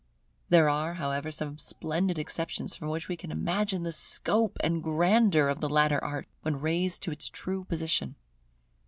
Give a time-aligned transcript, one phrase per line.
[0.49, 5.47] There are, however, some splendid exceptions from which we can imagine the scope and grandeur
[5.47, 8.15] of the latter art, when raised to its true position.